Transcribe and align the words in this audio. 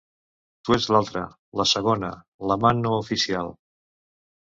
Tu 0.67 0.73
ets 0.77 0.85
l'altra, 0.93 1.21
la 1.61 1.65
segona, 1.71 2.09
l'amant 2.53 2.81
no 2.87 2.95
oficial. 3.03 3.53